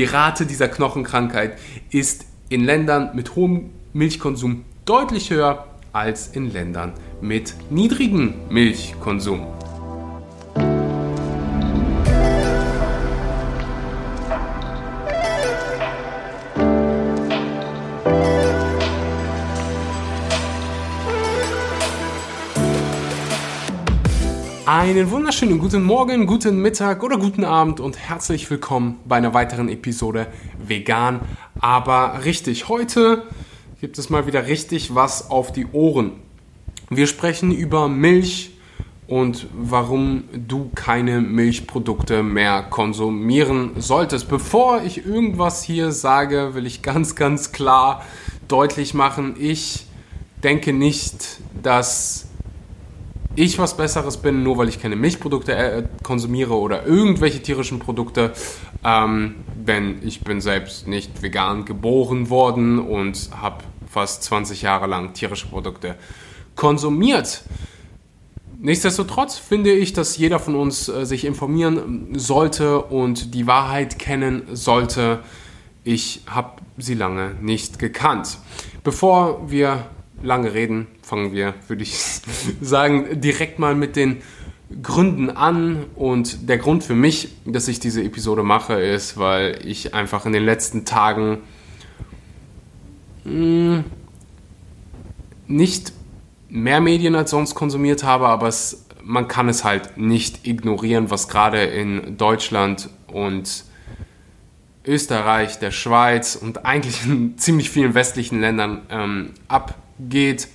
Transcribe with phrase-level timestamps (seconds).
[0.00, 1.58] Die Rate dieser Knochenkrankheit
[1.90, 9.46] ist in Ländern mit hohem Milchkonsum deutlich höher als in Ländern mit niedrigem Milchkonsum.
[24.90, 29.68] Einen wunderschönen guten Morgen, guten Mittag oder guten Abend und herzlich willkommen bei einer weiteren
[29.68, 30.26] Episode
[30.58, 31.20] Vegan,
[31.60, 32.68] aber richtig.
[32.68, 33.22] Heute
[33.80, 36.14] gibt es mal wieder richtig was auf die Ohren.
[36.88, 38.50] Wir sprechen über Milch
[39.06, 44.28] und warum du keine Milchprodukte mehr konsumieren solltest.
[44.28, 48.04] Bevor ich irgendwas hier sage, will ich ganz, ganz klar
[48.48, 49.86] deutlich machen, ich
[50.42, 52.29] denke nicht, dass
[53.36, 58.32] ich was Besseres bin, nur weil ich keine Milchprodukte äh, konsumiere oder irgendwelche tierischen Produkte.
[58.84, 65.14] Ähm, denn ich bin selbst nicht vegan geboren worden und habe fast 20 Jahre lang
[65.14, 65.96] tierische Produkte
[66.56, 67.42] konsumiert.
[68.62, 74.42] Nichtsdestotrotz finde ich, dass jeder von uns äh, sich informieren sollte und die Wahrheit kennen
[74.52, 75.20] sollte.
[75.82, 78.38] Ich habe sie lange nicht gekannt.
[78.84, 79.86] Bevor wir
[80.22, 81.94] lange reden, fangen wir, würde ich
[82.60, 84.22] sagen, direkt mal mit den
[84.82, 85.84] Gründen an.
[85.96, 90.32] Und der Grund für mich, dass ich diese Episode mache, ist, weil ich einfach in
[90.32, 91.38] den letzten Tagen
[93.24, 93.84] hm,
[95.46, 95.92] nicht
[96.48, 101.28] mehr Medien als sonst konsumiert habe, aber es, man kann es halt nicht ignorieren, was
[101.28, 103.64] gerade in Deutschland und
[104.84, 109.74] Österreich, der Schweiz und eigentlich in ziemlich vielen westlichen Ländern ähm, ab
[110.08, 110.48] geht.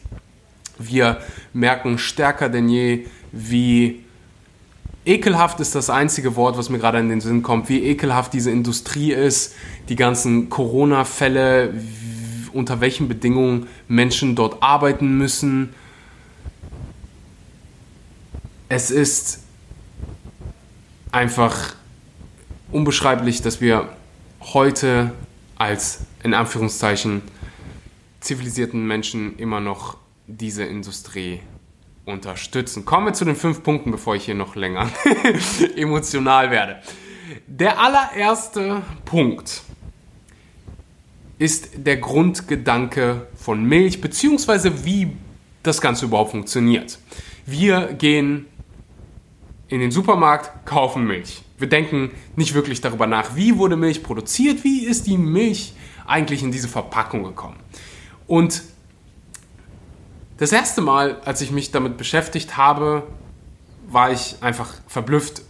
[0.77, 1.21] Wir
[1.53, 4.03] merken stärker denn je, wie
[5.05, 8.51] ekelhaft ist das einzige Wort, was mir gerade in den Sinn kommt, wie ekelhaft diese
[8.51, 9.53] Industrie ist,
[9.87, 11.73] die ganzen Corona-Fälle,
[12.53, 15.73] unter welchen Bedingungen Menschen dort arbeiten müssen.
[18.67, 19.41] Es ist
[21.11, 21.75] einfach
[22.71, 23.89] unbeschreiblich, dass wir
[24.41, 25.11] heute
[25.57, 27.21] als in Anführungszeichen
[28.19, 31.41] zivilisierten Menschen immer noch diese Industrie
[32.05, 32.85] unterstützen.
[32.85, 34.89] Kommen wir zu den fünf Punkten, bevor ich hier noch länger
[35.75, 36.81] emotional werde.
[37.47, 39.63] Der allererste Punkt
[41.37, 45.15] ist der Grundgedanke von Milch, beziehungsweise wie
[45.63, 46.99] das Ganze überhaupt funktioniert.
[47.45, 48.45] Wir gehen
[49.67, 51.41] in den Supermarkt, kaufen Milch.
[51.57, 55.73] Wir denken nicht wirklich darüber nach, wie wurde Milch produziert, wie ist die Milch
[56.05, 57.57] eigentlich in diese Verpackung gekommen.
[58.27, 58.63] Und
[60.37, 63.03] das erste Mal, als ich mich damit beschäftigt habe,
[63.87, 65.41] war ich einfach verblüfft,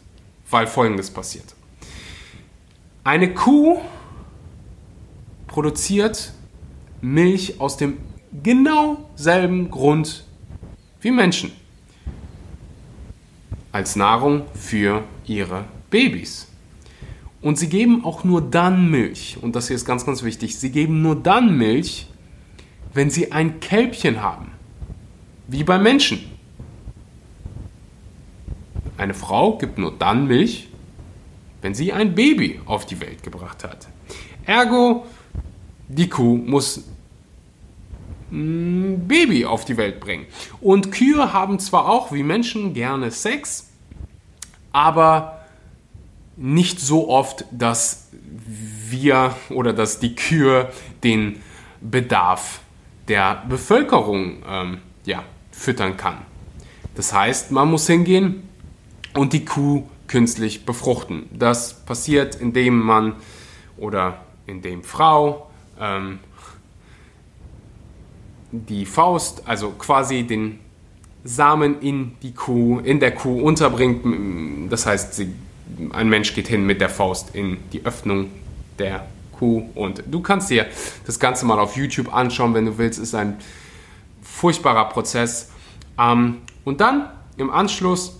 [0.49, 1.55] weil Folgendes passiert.
[3.03, 3.81] Eine Kuh
[5.47, 6.33] produziert
[7.01, 7.97] Milch aus dem
[8.43, 10.25] genau selben Grund
[11.01, 11.51] wie Menschen.
[13.71, 16.47] Als Nahrung für ihre Babys.
[17.41, 20.71] Und sie geben auch nur dann Milch, und das hier ist ganz, ganz wichtig, sie
[20.71, 22.07] geben nur dann Milch,
[22.95, 24.51] wenn sie ein Kälbchen haben,
[25.47, 26.31] wie beim Menschen.
[28.97, 30.69] Eine Frau gibt nur dann Milch,
[31.61, 33.89] wenn sie ein Baby auf die Welt gebracht hat.
[34.45, 35.05] Ergo,
[35.89, 36.85] die Kuh muss
[38.31, 40.25] ein Baby auf die Welt bringen.
[40.61, 43.67] Und Kühe haben zwar auch wie Menschen gerne Sex,
[44.71, 45.45] aber
[46.37, 48.09] nicht so oft, dass
[48.89, 50.71] wir oder dass die Kühe
[51.03, 51.41] den
[51.81, 52.61] Bedarf
[53.07, 56.17] der Bevölkerung ähm, ja, füttern kann.
[56.95, 58.47] Das heißt, man muss hingehen
[59.13, 61.29] und die Kuh künstlich befruchten.
[61.31, 63.13] Das passiert, indem man
[63.77, 65.49] oder indem Frau
[65.79, 66.19] ähm,
[68.51, 70.59] die Faust, also quasi den
[71.23, 74.71] Samen in die Kuh, in der Kuh unterbringt.
[74.71, 75.33] Das heißt, sie,
[75.91, 78.29] ein Mensch geht hin mit der Faust in die Öffnung
[78.77, 79.05] der
[79.41, 80.67] Und du kannst dir
[81.05, 82.99] das Ganze mal auf YouTube anschauen, wenn du willst.
[82.99, 83.37] Ist ein
[84.21, 85.51] furchtbarer Prozess.
[85.99, 88.19] Ähm, und dann im Anschluss,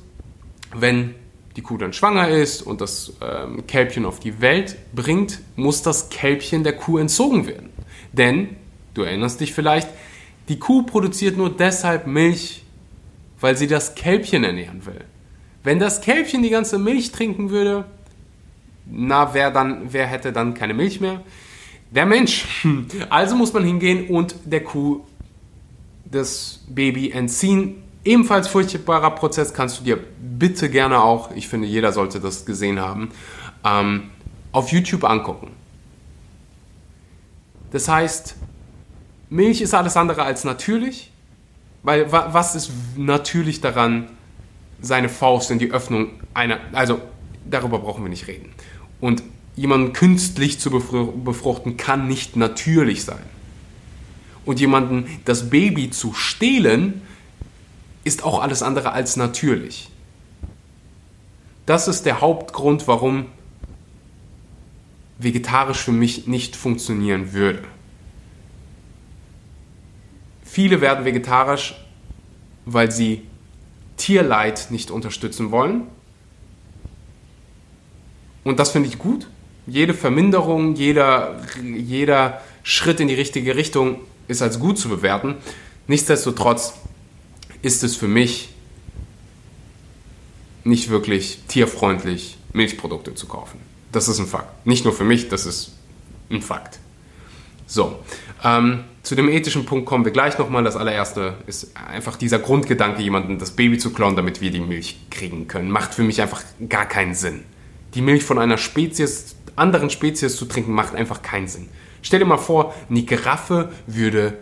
[0.74, 1.16] wenn
[1.56, 6.10] die Kuh dann schwanger ist und das ähm, Kälbchen auf die Welt bringt, muss das
[6.10, 7.70] Kälbchen der Kuh entzogen werden.
[8.12, 8.56] Denn,
[8.94, 9.90] du erinnerst dich vielleicht,
[10.50, 12.64] die Kuh produziert nur deshalb Milch,
[13.40, 15.04] weil sie das Kälbchen ernähren will.
[15.64, 17.86] Wenn das Kälbchen die ganze Milch trinken würde,
[18.86, 21.22] na, wer, dann, wer hätte dann keine Milch mehr?
[21.92, 22.46] Der Mensch.
[23.10, 25.02] Also muss man hingehen und der Kuh
[26.06, 27.84] das Baby entziehen.
[28.04, 29.98] Ebenfalls furchtbarer Prozess kannst du dir
[30.38, 33.10] bitte gerne auch, ich finde, jeder sollte das gesehen haben,
[33.64, 34.10] ähm,
[34.52, 35.52] auf YouTube angucken.
[37.72, 38.36] Das heißt,
[39.30, 41.12] Milch ist alles andere als natürlich,
[41.84, 44.08] weil was ist natürlich daran,
[44.82, 47.02] seine Faust in die Öffnung einer, also
[47.50, 48.54] darüber brauchen wir nicht reden.
[49.02, 49.24] Und
[49.56, 53.24] jemanden künstlich zu befruchten kann nicht natürlich sein.
[54.46, 57.02] Und jemanden das Baby zu stehlen,
[58.04, 59.90] ist auch alles andere als natürlich.
[61.66, 63.26] Das ist der Hauptgrund, warum
[65.18, 67.64] vegetarisch für mich nicht funktionieren würde.
[70.44, 71.76] Viele werden vegetarisch,
[72.66, 73.24] weil sie
[73.98, 75.84] Tierleid nicht unterstützen wollen.
[78.46, 79.28] Und das finde ich gut.
[79.68, 85.36] Jede Verminderung, jeder, jeder Schritt in die richtige Richtung ist als gut zu bewerten.
[85.88, 86.76] Nichtsdestotrotz
[87.62, 88.50] ist es für mich
[90.64, 93.60] nicht wirklich tierfreundlich, Milchprodukte zu kaufen.
[93.92, 94.66] Das ist ein Fakt.
[94.66, 95.74] Nicht nur für mich, das ist
[96.30, 96.80] ein Fakt.
[97.68, 98.00] So,
[98.44, 100.64] ähm, zu dem ethischen Punkt kommen wir gleich nochmal.
[100.64, 104.98] Das allererste ist einfach dieser Grundgedanke, jemandem das Baby zu klauen, damit wir die Milch
[105.10, 105.72] kriegen können.
[105.72, 107.44] Macht für mich einfach gar keinen Sinn.
[107.96, 111.70] Die Milch von einer Spezies, anderen Spezies zu trinken, macht einfach keinen Sinn.
[112.02, 114.38] Stell dir mal vor, eine Giraffe würde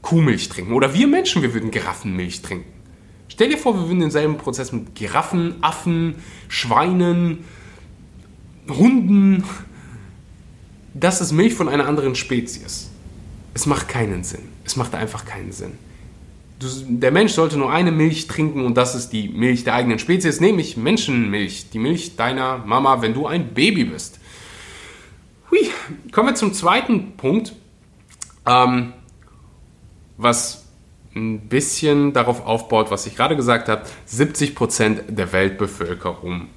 [0.00, 0.72] Kuhmilch trinken.
[0.72, 2.70] Oder wir Menschen, wir würden Giraffenmilch trinken.
[3.28, 6.14] Stell dir vor, wir würden denselben Prozess mit Giraffen, Affen,
[6.48, 7.44] Schweinen,
[8.68, 9.44] Hunden.
[10.94, 12.90] Das ist Milch von einer anderen Spezies.
[13.54, 14.42] Es macht keinen Sinn.
[14.64, 15.72] Es macht einfach keinen Sinn.
[16.88, 20.40] Der Mensch sollte nur eine Milch trinken und das ist die Milch der eigenen Spezies,
[20.40, 21.70] nämlich Menschenmilch.
[21.70, 24.18] Die Milch deiner Mama, wenn du ein Baby bist.
[25.50, 25.70] Hui.
[26.12, 27.54] Kommen wir zum zweiten Punkt,
[28.46, 28.92] ähm,
[30.16, 30.64] was
[31.14, 33.82] ein bisschen darauf aufbaut, was ich gerade gesagt habe.
[34.08, 36.48] 70% der Weltbevölkerung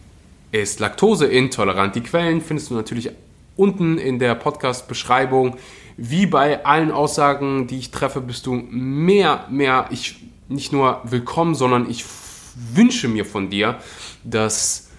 [0.52, 1.96] ist laktoseintolerant.
[1.96, 3.12] Die Quellen findest du natürlich
[3.58, 5.58] unten in der Podcast-Beschreibung.
[5.98, 11.56] Wie bei allen Aussagen, die ich treffe, bist du mehr, mehr, ich nicht nur willkommen,
[11.56, 12.06] sondern ich
[12.74, 13.80] wünsche mir von dir,
[14.24, 14.90] dass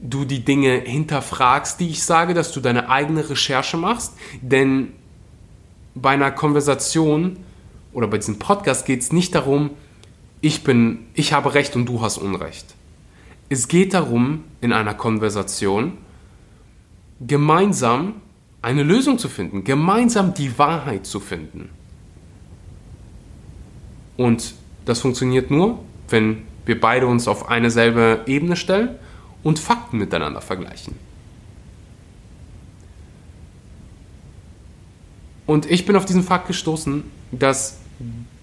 [0.00, 4.14] du die Dinge hinterfragst, die ich sage, dass du deine eigene Recherche machst.
[4.40, 4.92] Denn
[5.94, 7.38] bei einer Konversation
[7.92, 9.70] oder bei diesem Podcast geht es nicht darum,
[10.40, 12.74] ich bin, ich habe Recht und du hast Unrecht.
[13.48, 15.98] Es geht darum, in einer Konversation
[17.26, 18.14] gemeinsam
[18.62, 21.68] eine Lösung zu finden, gemeinsam die Wahrheit zu finden.
[24.16, 24.54] Und
[24.84, 28.90] das funktioniert nur, wenn wir beide uns auf eine selbe Ebene stellen
[29.42, 30.94] und Fakten miteinander vergleichen.
[35.46, 37.02] Und ich bin auf diesen Fakt gestoßen,
[37.32, 37.78] dass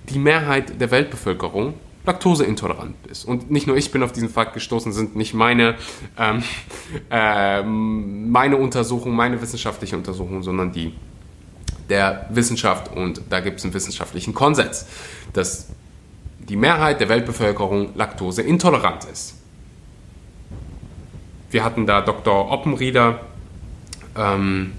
[0.10, 1.74] die Mehrheit der Weltbevölkerung
[2.10, 3.24] laktoseintolerant ist.
[3.26, 5.76] Und nicht nur ich bin auf diesen Fakt gestoßen, sind nicht meine,
[6.18, 6.44] ähm,
[7.12, 10.94] äh, meine Untersuchung, meine wissenschaftliche Untersuchung, sondern die
[11.90, 12.96] der Wissenschaft.
[12.96, 14.86] Und da gibt es einen wissenschaftlichen Konsens,
[15.34, 15.70] dass
[16.38, 19.36] die Mehrheit der Weltbevölkerung laktoseintolerant ist.
[21.52, 22.52] Wir hatten da Dr.
[22.52, 23.22] Oppenrieder,
[24.16, 24.74] ähm,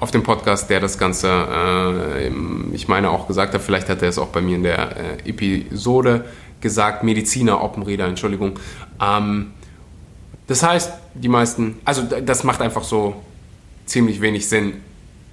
[0.00, 2.32] auf dem Podcast, der das Ganze, äh,
[2.72, 5.28] ich meine auch gesagt hat, vielleicht hat er es auch bei mir in der äh,
[5.28, 6.24] Episode
[6.60, 8.58] gesagt, Mediziner, Oppenrieder, Entschuldigung.
[9.00, 9.52] Ähm,
[10.46, 13.16] das heißt, die meisten, also das macht einfach so
[13.86, 14.74] ziemlich wenig Sinn,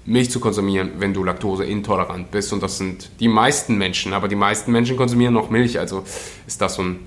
[0.05, 2.53] Milch zu konsumieren, wenn du laktoseintolerant bist.
[2.53, 6.03] Und das sind die meisten Menschen, aber die meisten Menschen konsumieren noch Milch, also
[6.47, 6.99] ist das so ein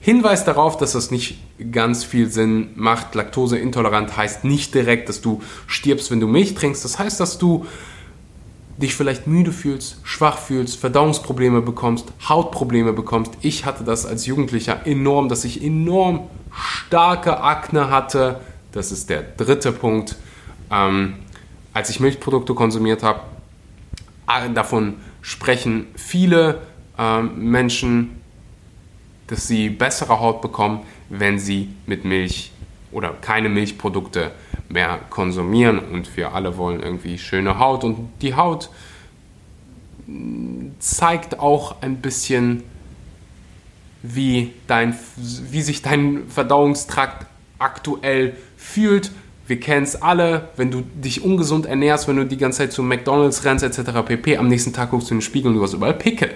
[0.00, 1.38] Hinweis darauf, dass das nicht
[1.72, 3.16] ganz viel Sinn macht.
[3.16, 6.84] Laktoseintolerant heißt nicht direkt, dass du stirbst, wenn du Milch trinkst.
[6.84, 7.66] Das heißt, dass du
[8.76, 13.32] dich vielleicht müde fühlst, schwach fühlst, Verdauungsprobleme bekommst, Hautprobleme bekommst.
[13.40, 18.40] Ich hatte das als Jugendlicher enorm, dass ich enorm starke Akne hatte.
[18.72, 20.16] Das ist der dritte Punkt.
[20.70, 21.14] Ähm,
[21.72, 23.20] als ich Milchprodukte konsumiert habe,
[24.28, 26.60] äh, davon sprechen viele
[26.98, 28.16] ähm, Menschen
[29.26, 32.52] dass sie bessere Haut bekommen, wenn sie mit Milch
[32.92, 34.32] oder keine Milchprodukte
[34.68, 35.78] mehr konsumieren.
[35.78, 37.84] Und wir alle wollen irgendwie schöne Haut.
[37.84, 38.70] Und die Haut
[40.78, 42.62] zeigt auch ein bisschen,
[44.02, 47.26] wie, dein, wie sich dein Verdauungstrakt
[47.58, 49.10] aktuell fühlt.
[49.46, 52.82] Wir kennen es alle, wenn du dich ungesund ernährst, wenn du die ganze Zeit zu
[52.82, 54.02] McDonalds rennst etc.
[54.04, 54.36] pp.
[54.36, 56.30] Am nächsten Tag guckst du in den Spiegel und du hast überall Pickel.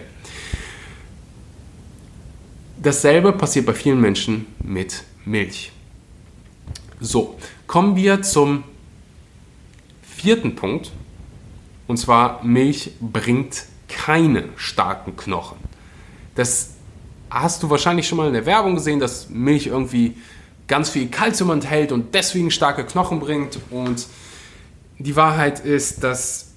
[2.82, 5.72] Dasselbe passiert bei vielen Menschen mit Milch.
[7.00, 8.64] So, kommen wir zum
[10.02, 10.92] vierten Punkt.
[11.86, 15.56] Und zwar, Milch bringt keine starken Knochen.
[16.34, 16.74] Das
[17.30, 20.14] hast du wahrscheinlich schon mal in der Werbung gesehen, dass Milch irgendwie
[20.68, 23.58] ganz viel Kalzium enthält und deswegen starke Knochen bringt.
[23.70, 24.06] Und
[24.98, 26.52] die Wahrheit ist, dass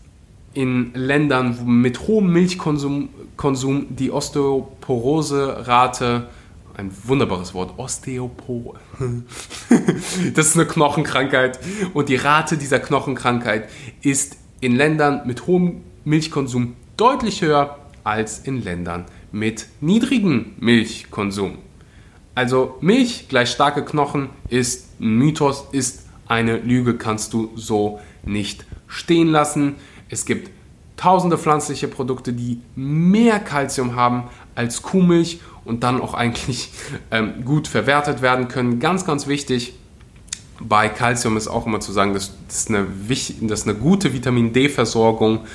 [0.53, 6.27] in Ländern mit hohem Milchkonsum Konsum die Osteoporose-Rate,
[6.77, 8.79] ein wunderbares Wort, Osteopor,
[10.33, 11.59] das ist eine Knochenkrankheit
[11.93, 13.69] und die Rate dieser Knochenkrankheit
[14.01, 21.57] ist in Ländern mit hohem Milchkonsum deutlich höher als in Ländern mit niedrigem Milchkonsum.
[22.35, 28.65] Also Milch gleich starke Knochen ist ein Mythos, ist eine Lüge, kannst du so nicht
[28.87, 29.75] stehen lassen.
[30.09, 30.49] Es gibt
[30.97, 36.69] tausende pflanzliche Produkte, die mehr Kalzium haben als Kuhmilch und dann auch eigentlich
[37.11, 38.79] ähm, gut verwertet werden können.
[38.79, 39.73] Ganz, ganz wichtig
[40.59, 42.87] bei Kalzium ist auch immer zu sagen, dass, dass, eine,
[43.41, 45.45] dass eine gute Vitamin D-Versorgung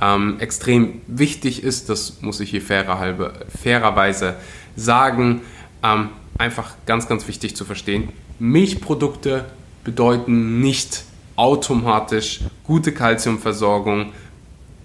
[0.00, 1.88] ähm, extrem wichtig ist.
[1.88, 3.32] Das muss ich hier fairer halbe,
[3.62, 4.36] fairerweise
[4.76, 5.42] sagen.
[5.82, 8.10] Ähm, einfach ganz, ganz wichtig zu verstehen.
[8.38, 9.46] Milchprodukte
[9.84, 11.04] bedeuten nicht
[11.36, 14.12] automatisch gute Kalziumversorgung.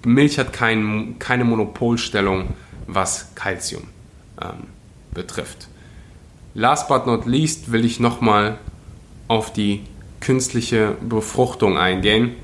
[0.06, 2.50] Milch hat kein, keine Monopolstellung,
[2.88, 3.84] was Kalzium
[4.42, 4.68] ähm,
[5.14, 5.68] betrifft.
[6.54, 8.60] Last but not least will ich nochmal
[9.28, 9.82] auf die
[10.20, 12.36] künstliche Befruchtung eingehen,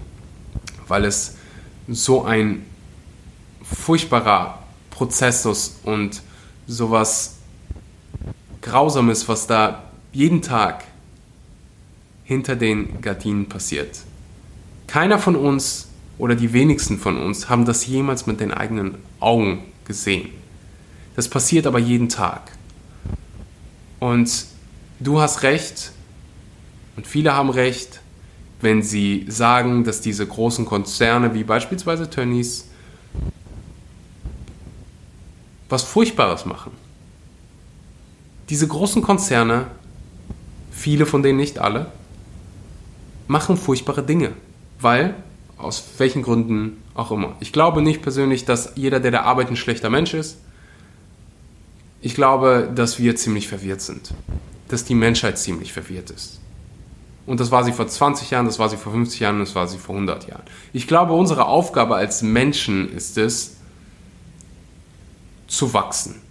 [0.88, 1.38] weil es
[1.88, 2.66] so ein
[3.64, 4.60] furchtbarer
[4.90, 6.22] Prozess ist und
[6.68, 7.38] sowas
[8.62, 10.84] Grausames, was da jeden Tag
[12.24, 14.02] hinter den Gardinen passiert.
[14.88, 19.64] Keiner von uns oder die wenigsten von uns haben das jemals mit den eigenen Augen
[19.86, 20.30] gesehen.
[21.16, 22.52] Das passiert aber jeden Tag.
[24.00, 24.46] Und
[25.00, 25.92] du hast recht,
[26.96, 28.02] und viele haben recht,
[28.62, 32.66] wenn sie sagen, dass diese großen Konzerne wie beispielsweise Tönnies
[35.70, 36.72] was Furchtbares machen.
[38.50, 39.68] Diese großen Konzerne,
[40.72, 41.92] viele von denen nicht alle,
[43.28, 44.32] machen furchtbare Dinge,
[44.80, 45.14] weil
[45.58, 47.36] aus welchen Gründen auch immer.
[47.40, 50.38] Ich glaube nicht persönlich, dass jeder, der da arbeitet, ein schlechter Mensch ist.
[52.02, 54.14] Ich glaube, dass wir ziemlich verwirrt sind.
[54.68, 56.40] Dass die Menschheit ziemlich verwirrt ist.
[57.26, 59.68] Und das war sie vor 20 Jahren, das war sie vor 50 Jahren, das war
[59.68, 60.44] sie vor 100 Jahren.
[60.74, 63.58] Ich glaube, unsere Aufgabe als Menschen ist es,
[65.48, 66.22] zu wachsen,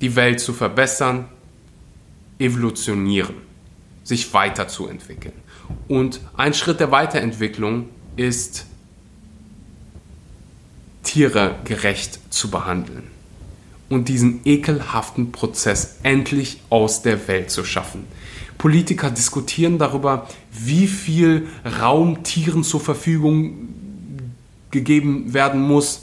[0.00, 1.28] die Welt zu verbessern,
[2.38, 3.36] evolutionieren,
[4.04, 5.34] sich weiterzuentwickeln.
[5.88, 8.66] Und ein Schritt der Weiterentwicklung ist,
[11.02, 13.17] Tiere gerecht zu behandeln
[13.88, 18.04] und diesen ekelhaften Prozess endlich aus der Welt zu schaffen.
[18.58, 21.46] Politiker diskutieren darüber, wie viel
[21.80, 23.68] Raum Tieren zur Verfügung
[24.70, 26.02] gegeben werden muss.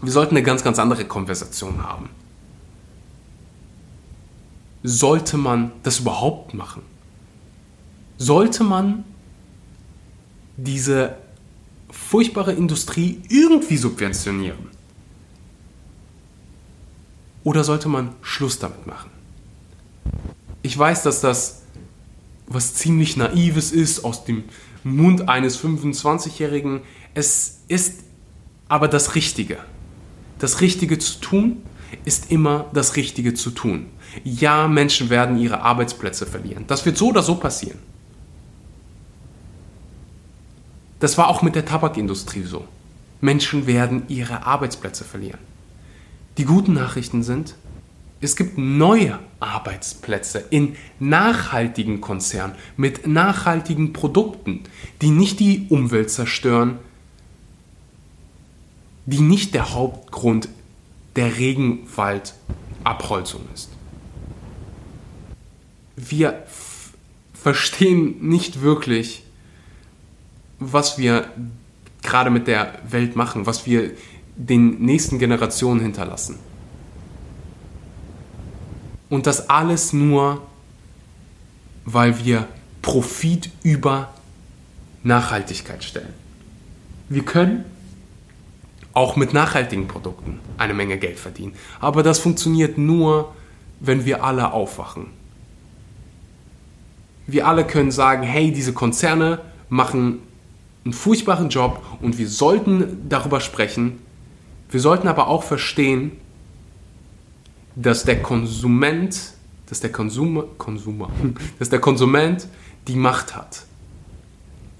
[0.00, 2.08] Wir sollten eine ganz, ganz andere Konversation haben.
[4.82, 6.82] Sollte man das überhaupt machen?
[8.18, 9.04] Sollte man
[10.56, 11.16] diese
[11.90, 14.75] furchtbare Industrie irgendwie subventionieren?
[17.46, 19.08] Oder sollte man Schluss damit machen?
[20.62, 21.62] Ich weiß, dass das
[22.48, 24.42] was ziemlich Naives ist aus dem
[24.82, 26.80] Mund eines 25-Jährigen.
[27.14, 28.00] Es ist
[28.68, 29.58] aber das Richtige.
[30.40, 31.58] Das Richtige zu tun
[32.04, 33.90] ist immer das Richtige zu tun.
[34.24, 36.64] Ja, Menschen werden ihre Arbeitsplätze verlieren.
[36.66, 37.78] Das wird so oder so passieren.
[40.98, 42.66] Das war auch mit der Tabakindustrie so.
[43.20, 45.38] Menschen werden ihre Arbeitsplätze verlieren.
[46.38, 47.54] Die guten Nachrichten sind,
[48.20, 54.64] es gibt neue Arbeitsplätze in nachhaltigen Konzernen mit nachhaltigen Produkten,
[55.02, 56.78] die nicht die Umwelt zerstören,
[59.06, 60.48] die nicht der Hauptgrund
[61.14, 63.70] der Regenwaldabholzung ist.
[65.96, 66.42] Wir
[67.32, 69.22] verstehen nicht wirklich,
[70.58, 71.30] was wir
[72.02, 73.92] gerade mit der Welt machen, was wir
[74.36, 76.38] den nächsten Generationen hinterlassen.
[79.08, 80.42] Und das alles nur,
[81.84, 82.46] weil wir
[82.82, 84.12] Profit über
[85.02, 86.12] Nachhaltigkeit stellen.
[87.08, 87.64] Wir können
[88.92, 91.54] auch mit nachhaltigen Produkten eine Menge Geld verdienen.
[91.80, 93.34] Aber das funktioniert nur,
[93.78, 95.08] wenn wir alle aufwachen.
[97.26, 100.20] Wir alle können sagen, hey, diese Konzerne machen
[100.84, 103.98] einen furchtbaren Job und wir sollten darüber sprechen.
[104.70, 106.12] Wir sollten aber auch verstehen,
[107.76, 109.32] dass der Konsument,
[109.66, 111.10] dass der Konsumer, Konsumer,
[111.58, 112.48] dass der Konsument
[112.88, 113.64] die Macht hat.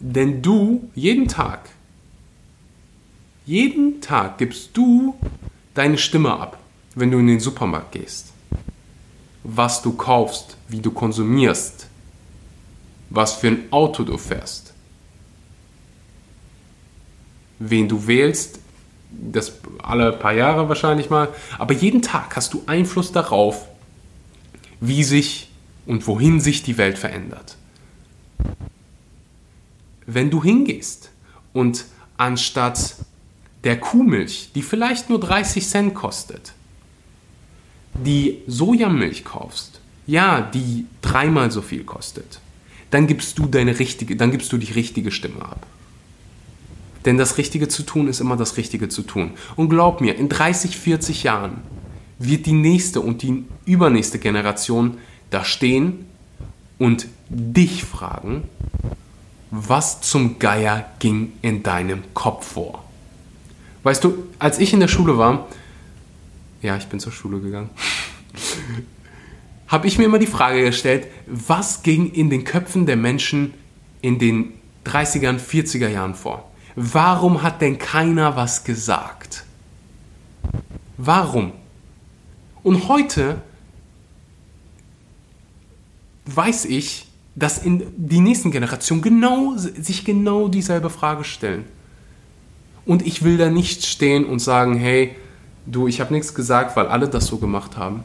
[0.01, 1.71] Denn du jeden Tag,
[3.45, 5.15] jeden Tag gibst du
[5.75, 6.59] deine Stimme ab,
[6.95, 8.33] wenn du in den Supermarkt gehst.
[9.45, 11.87] Was du kaufst, wie du konsumierst,
[13.11, 14.75] was für ein Auto du fährst,
[17.59, 18.59] wen du wählst,
[19.11, 21.29] das alle paar Jahre wahrscheinlich mal.
[21.59, 23.67] Aber jeden Tag hast du Einfluss darauf,
[24.81, 25.51] wie sich
[25.87, 27.57] und wohin sich die Welt verändert.
[30.07, 31.11] Wenn du hingehst
[31.53, 31.85] und
[32.17, 32.97] anstatt
[33.65, 36.53] der Kuhmilch, die vielleicht nur 30 Cent kostet,
[37.95, 42.41] die Sojamilch kaufst, ja, die dreimal so viel kostet,
[42.91, 45.67] dann gibst du deine richtige, dann gibst du die richtige Stimme ab.
[47.07, 49.31] Denn das Richtige zu tun ist immer das Richtige zu tun.
[49.55, 51.63] Und glaub mir, in 30, 40 Jahren
[52.19, 54.99] wird die nächste und die übernächste Generation
[55.31, 56.07] da stehen
[56.79, 58.43] und dich fragen,
[59.51, 62.85] was zum Geier ging in deinem Kopf vor?
[63.85, 65.47] Weißt du, als ich in der Schule war,
[66.63, 67.71] ja, ich bin zur Schule gegangen,
[69.69, 73.55] habe ich mir immer die Frage gestellt, was ging in den Köpfen der Menschen
[74.03, 76.51] in den 30er, 40er Jahren vor?
[76.77, 79.45] Warum hat denn keiner was gesagt?
[80.99, 81.53] Warum?
[82.63, 83.41] Und heute
[86.27, 91.65] weiß ich, dass in die nächsten Generationen genau, sich genau dieselbe Frage stellen.
[92.85, 95.17] Und ich will da nicht stehen und sagen, hey,
[95.67, 98.05] du, ich habe nichts gesagt, weil alle das so gemacht haben.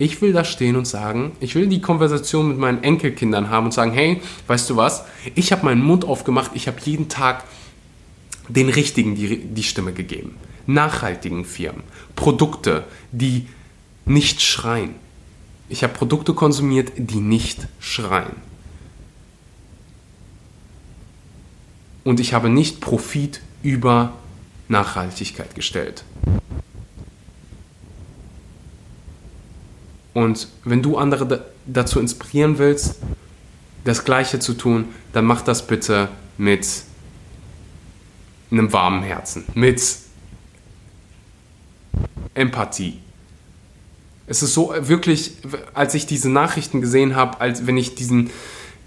[0.00, 3.72] Ich will da stehen und sagen, ich will die Konversation mit meinen Enkelkindern haben und
[3.72, 5.04] sagen, hey, weißt du was,
[5.34, 7.44] ich habe meinen Mund aufgemacht, ich habe jeden Tag
[8.48, 10.36] den Richtigen die, die Stimme gegeben.
[10.66, 11.82] Nachhaltigen Firmen,
[12.16, 13.46] Produkte, die
[14.06, 14.94] nicht schreien.
[15.68, 18.36] Ich habe Produkte konsumiert, die nicht schreien.
[22.04, 24.14] Und ich habe nicht Profit über
[24.68, 26.04] Nachhaltigkeit gestellt.
[30.12, 32.96] Und wenn du andere dazu inspirieren willst,
[33.84, 36.66] das Gleiche zu tun, dann mach das bitte mit
[38.50, 39.82] einem warmen Herzen, mit
[42.34, 42.98] Empathie,
[44.30, 45.32] es ist so wirklich,
[45.74, 48.30] als ich diese Nachrichten gesehen habe, als wenn ich diesen,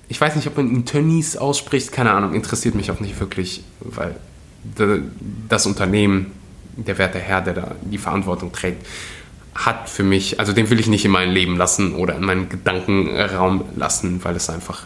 [0.08, 3.62] ich weiß nicht, ob man ihn Tönnies ausspricht, keine Ahnung, interessiert mich auch nicht wirklich,
[3.82, 4.16] weil
[5.50, 6.32] das Unternehmen,
[6.78, 8.88] der werte Herr, der da die Verantwortung trägt,
[9.56, 12.50] hat für mich, also den will ich nicht in mein Leben lassen oder in meinen
[12.50, 14.86] Gedankenraum lassen, weil es einfach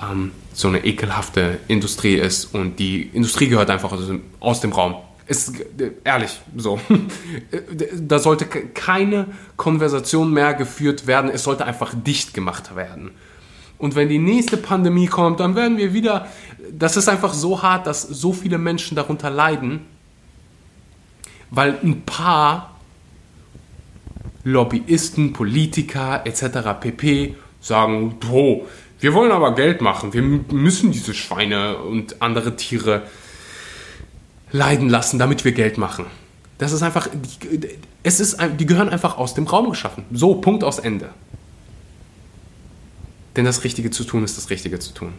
[0.00, 4.72] ähm, so eine ekelhafte Industrie ist und die Industrie gehört einfach aus dem, aus dem
[4.72, 4.96] Raum.
[5.26, 5.54] Ist
[6.04, 6.78] ehrlich so.
[7.94, 11.30] Da sollte keine Konversation mehr geführt werden.
[11.32, 13.12] Es sollte einfach dicht gemacht werden.
[13.78, 16.28] Und wenn die nächste Pandemie kommt, dann werden wir wieder.
[16.70, 19.80] Das ist einfach so hart, dass so viele Menschen darunter leiden,
[21.50, 22.73] weil ein paar
[24.44, 26.80] Lobbyisten, Politiker etc.
[26.80, 27.34] pp.
[27.60, 28.66] sagen, oh,
[29.00, 33.02] wir wollen aber Geld machen, wir müssen diese Schweine und andere Tiere
[34.52, 36.06] leiden lassen, damit wir Geld machen.
[36.58, 37.68] Das ist einfach, die,
[38.02, 40.04] es ist, die gehören einfach aus dem Raum geschaffen.
[40.12, 41.10] So, Punkt aus Ende.
[43.36, 45.12] Denn das Richtige zu tun ist das Richtige zu tun.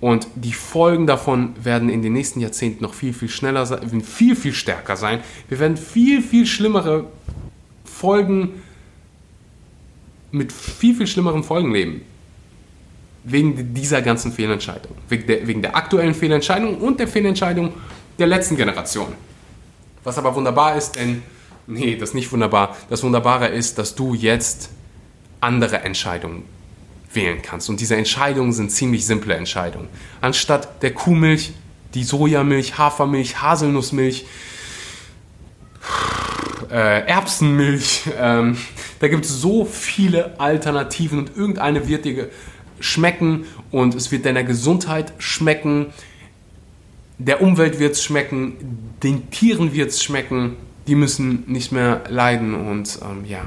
[0.00, 4.36] Und die Folgen davon werden in den nächsten Jahrzehnten noch viel, viel schneller sein, viel,
[4.36, 5.20] viel stärker sein.
[5.48, 7.06] Wir werden viel, viel schlimmere
[8.04, 8.62] Folgen
[10.30, 12.02] mit viel, viel schlimmeren Folgen leben
[13.24, 14.92] wegen dieser ganzen Fehlentscheidung.
[15.08, 17.72] Wegen der, wegen der aktuellen Fehlentscheidung und der Fehlentscheidung
[18.18, 19.14] der letzten Generation.
[20.02, 21.22] Was aber wunderbar ist, denn,
[21.66, 22.76] nee, das ist nicht wunderbar.
[22.90, 24.68] Das Wunderbare ist, dass du jetzt
[25.40, 26.44] andere Entscheidungen
[27.10, 27.70] wählen kannst.
[27.70, 29.88] Und diese Entscheidungen sind ziemlich simple Entscheidungen.
[30.20, 31.54] Anstatt der Kuhmilch,
[31.94, 34.26] die Sojamilch, Hafermilch, Haselnussmilch,
[36.70, 38.56] äh, Erbsenmilch, ähm,
[39.00, 42.28] da gibt es so viele Alternativen und irgendeine wird dir
[42.80, 45.86] schmecken und es wird deiner Gesundheit schmecken,
[47.18, 52.54] der Umwelt wird es schmecken, den Tieren wird es schmecken, die müssen nicht mehr leiden
[52.54, 53.42] und ähm, ja,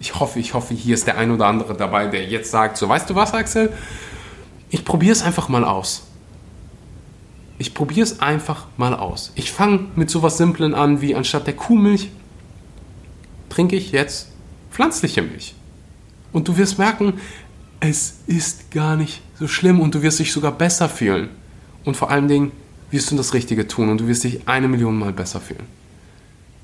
[0.00, 2.88] ich hoffe, ich hoffe, hier ist der ein oder andere dabei, der jetzt sagt, so
[2.88, 3.72] weißt du was, Axel,
[4.68, 6.08] ich probiere es einfach mal aus.
[7.56, 9.32] Ich probiere es einfach mal aus.
[9.36, 12.10] Ich fange mit sowas Simplen an, wie anstatt der Kuhmilch
[13.54, 14.28] trinke ich jetzt
[14.70, 15.54] pflanzliche Milch.
[16.32, 17.14] Und du wirst merken,
[17.78, 21.28] es ist gar nicht so schlimm und du wirst dich sogar besser fühlen.
[21.84, 22.52] Und vor allen Dingen
[22.90, 25.66] wirst du das Richtige tun und du wirst dich eine Million Mal besser fühlen.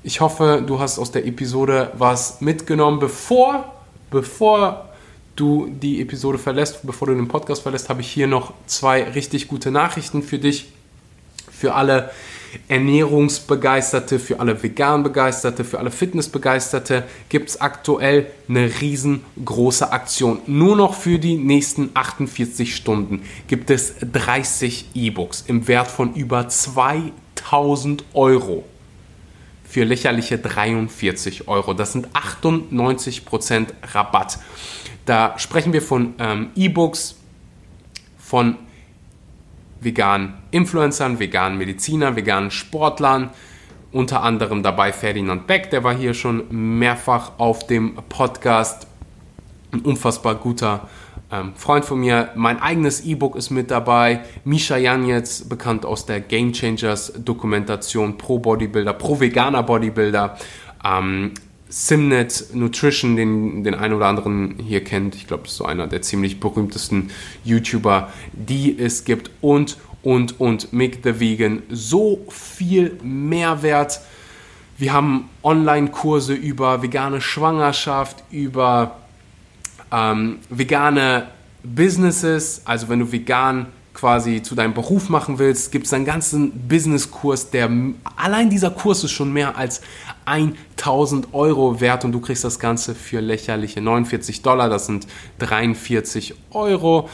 [0.03, 3.73] Ich hoffe, du hast aus der Episode was mitgenommen, bevor,
[4.09, 4.89] bevor
[5.35, 9.47] du die Episode verlässt, bevor du den Podcast verlässt, habe ich hier noch zwei richtig
[9.47, 10.73] gute Nachrichten für dich,
[11.51, 12.11] für alle,
[12.67, 20.39] Ernährungsbegeisterte, für alle Vegan-Begeisterte, für alle Fitnessbegeisterte gibt es aktuell eine riesengroße Aktion.
[20.47, 26.47] Nur noch für die nächsten 48 Stunden gibt es 30 E-Books im Wert von über
[26.47, 28.65] 2000 Euro
[29.71, 31.73] für lächerliche 43 Euro.
[31.73, 34.39] Das sind 98% Rabatt.
[35.05, 37.15] Da sprechen wir von ähm, E-Books,
[38.19, 38.57] von
[39.81, 43.31] veganen Influencern, veganen Medizinern, veganen Sportlern.
[43.91, 46.45] Unter anderem dabei Ferdinand Beck, der war hier schon
[46.79, 48.87] mehrfach auf dem Podcast.
[49.73, 50.87] Ein unfassbar guter
[51.29, 52.29] ähm, Freund von mir.
[52.35, 54.21] Mein eigenes E-Book ist mit dabei.
[54.45, 60.37] Misha Janetz, bekannt aus der Game Changers Dokumentation pro Bodybuilder, pro veganer Bodybuilder.
[60.85, 61.33] Ähm,
[61.71, 65.15] Simnet Nutrition, den den einen oder anderen hier kennt.
[65.15, 67.11] Ich glaube, das ist so einer der ziemlich berühmtesten
[67.45, 69.31] YouTuber, die es gibt.
[69.39, 71.63] Und, und, und Make the Vegan.
[71.69, 74.01] So viel Mehrwert.
[74.77, 78.97] Wir haben Online-Kurse über vegane Schwangerschaft, über
[79.93, 81.27] ähm, vegane
[81.63, 82.63] Businesses.
[82.65, 87.51] Also wenn du vegan quasi zu deinem Beruf machen willst, gibt es einen ganzen Business-Kurs,
[87.51, 87.69] der
[88.15, 89.81] allein dieser Kurs ist schon mehr als
[90.25, 95.07] 1000 Euro wert und du kriegst das Ganze für lächerliche 49 Dollar, das sind
[95.39, 97.09] 43 Euro.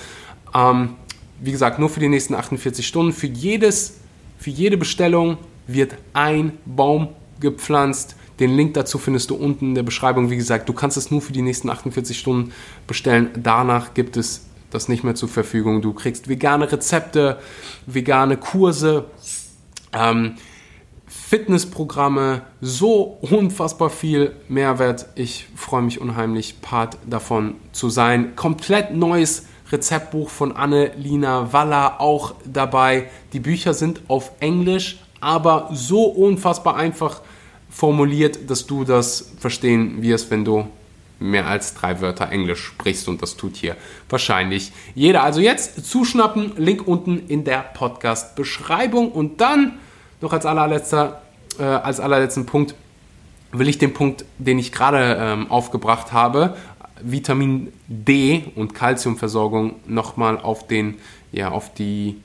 [0.53, 0.95] Ähm,
[1.39, 3.13] wie gesagt, nur für die nächsten 48 Stunden.
[3.13, 3.99] Für, jedes,
[4.37, 8.15] für jede Bestellung wird ein Baum gepflanzt.
[8.39, 10.29] Den Link dazu findest du unten in der Beschreibung.
[10.29, 12.51] Wie gesagt, du kannst es nur für die nächsten 48 Stunden
[12.85, 13.29] bestellen.
[13.35, 15.81] Danach gibt es das nicht mehr zur Verfügung.
[15.81, 17.39] Du kriegst vegane Rezepte,
[17.85, 19.05] vegane Kurse,
[19.93, 20.35] ähm,
[21.29, 25.07] Fitnessprogramme, so unfassbar viel Mehrwert.
[25.15, 28.37] Ich freue mich unheimlich, Part davon zu sein.
[28.37, 33.09] Komplett neues Rezeptbuch von Anne-Lina Waller auch dabei.
[33.33, 37.19] Die Bücher sind auf Englisch, aber so unfassbar einfach
[37.69, 40.65] formuliert, dass du das verstehen wirst, wenn du
[41.19, 43.75] mehr als drei Wörter Englisch sprichst und das tut hier
[44.07, 45.23] wahrscheinlich jeder.
[45.23, 49.79] Also jetzt zuschnappen, Link unten in der Podcast-Beschreibung und dann
[50.21, 51.21] noch als allerletzter,
[51.59, 52.75] äh, als allerletzten Punkt
[53.51, 56.55] will ich den Punkt, den ich gerade ähm, aufgebracht habe,
[57.01, 60.95] Vitamin D und Kalziumversorgung nochmal auf den,
[61.31, 62.21] ja, auf die,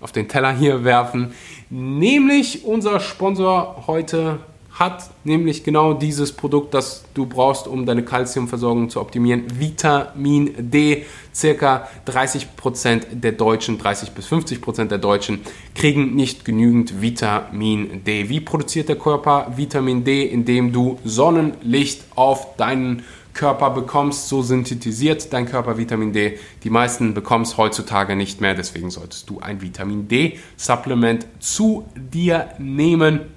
[0.00, 1.32] auf den Teller hier werfen.
[1.70, 4.40] Nämlich unser Sponsor heute
[4.78, 9.44] hat nämlich genau dieses Produkt, das du brauchst, um deine Kalziumversorgung zu optimieren.
[9.58, 11.06] Vitamin D.
[11.34, 15.40] Circa 30% der Deutschen, 30 bis 50% der Deutschen
[15.74, 18.28] kriegen nicht genügend Vitamin D.
[18.28, 20.24] Wie produziert der Körper Vitamin D?
[20.24, 26.38] Indem du Sonnenlicht auf deinen Körper bekommst, so synthetisiert dein Körper Vitamin D.
[26.64, 32.48] Die meisten bekommst es heutzutage nicht mehr, deswegen solltest du ein Vitamin D-Supplement zu dir
[32.58, 33.35] nehmen.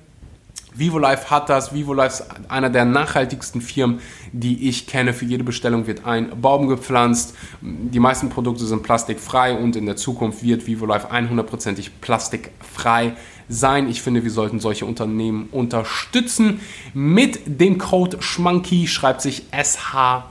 [0.80, 1.74] VivoLife hat das.
[1.74, 4.00] VivoLife ist einer der nachhaltigsten Firmen,
[4.32, 5.13] die ich kenne.
[5.13, 7.36] Für jede Bestellung wird ein Baum gepflanzt.
[7.62, 13.13] Die meisten Produkte sind plastikfrei und in der Zukunft wird VivoLife 100%ig plastikfrei
[13.48, 13.89] sein.
[13.89, 16.62] Ich finde, wir sollten solche Unternehmen unterstützen.
[16.94, 20.30] Mit dem Code SCHMANKY schreibt sich S-H-M-O-N-K-E-Y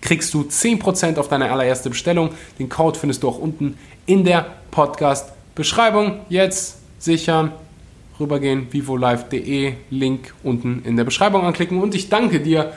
[0.00, 2.30] kriegst du 10% auf deine allererste Bestellung.
[2.58, 6.20] Den Code findest du auch unten in der Podcast-Beschreibung.
[6.28, 7.52] Jetzt sichern,
[8.18, 12.72] rübergehen, vivolive.de, Link unten in der Beschreibung anklicken und ich danke dir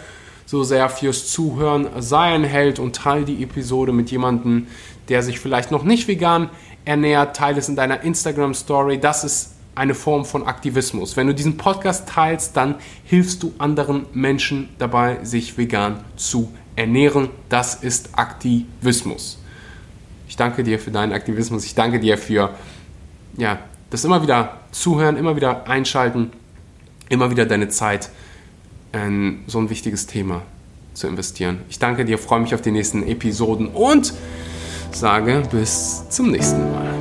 [0.46, 1.88] so sehr fürs Zuhören.
[2.00, 4.68] Sei ein Held und teile die Episode mit jemandem,
[5.10, 6.50] der sich vielleicht noch nicht vegan
[6.86, 7.36] ernährt.
[7.36, 9.00] Teile es in deiner Instagram Story.
[9.00, 11.18] Das ist eine Form von Aktivismus.
[11.18, 17.30] Wenn du diesen Podcast teilst, dann hilfst du anderen Menschen dabei, sich vegan zu ernähren.
[17.50, 19.38] Das ist Aktivismus.
[20.30, 21.66] Ich danke dir für deinen Aktivismus.
[21.66, 22.52] Ich danke dir für
[23.38, 26.32] ja, das immer wieder zuhören, immer wieder einschalten,
[27.10, 28.10] immer wieder deine Zeit
[28.94, 30.42] in so ein wichtiges Thema
[30.94, 31.60] zu investieren.
[31.70, 34.14] Ich danke dir, freue mich auf die nächsten Episoden und
[34.92, 36.97] sage bis zum nächsten Mal.